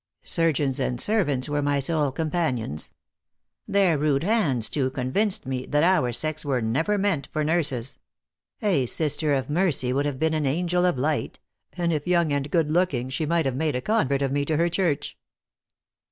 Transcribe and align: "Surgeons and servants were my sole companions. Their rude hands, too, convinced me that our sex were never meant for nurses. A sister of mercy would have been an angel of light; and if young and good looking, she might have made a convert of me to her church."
"Surgeons 0.23 0.79
and 0.79 0.99
servants 0.99 1.47
were 1.47 1.61
my 1.61 1.77
sole 1.77 2.11
companions. 2.11 2.91
Their 3.67 3.99
rude 3.99 4.23
hands, 4.23 4.67
too, 4.67 4.89
convinced 4.89 5.45
me 5.45 5.67
that 5.67 5.83
our 5.83 6.11
sex 6.11 6.43
were 6.43 6.59
never 6.59 6.97
meant 6.97 7.27
for 7.31 7.43
nurses. 7.43 7.99
A 8.63 8.87
sister 8.87 9.35
of 9.35 9.47
mercy 9.47 9.93
would 9.93 10.07
have 10.07 10.17
been 10.17 10.33
an 10.33 10.47
angel 10.47 10.87
of 10.87 10.97
light; 10.97 11.39
and 11.73 11.93
if 11.93 12.07
young 12.07 12.33
and 12.33 12.49
good 12.49 12.71
looking, 12.71 13.09
she 13.11 13.27
might 13.27 13.45
have 13.45 13.55
made 13.55 13.75
a 13.75 13.79
convert 13.81 14.23
of 14.23 14.31
me 14.31 14.43
to 14.45 14.57
her 14.57 14.69
church." 14.69 15.19